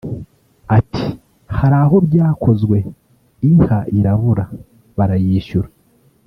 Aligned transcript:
Ati 0.77 1.05
“Hari 1.57 1.75
aho 1.83 1.95
byakozwe 2.07 2.77
inka 3.49 3.79
irabura 3.97 4.45
barayishyura 4.97 5.69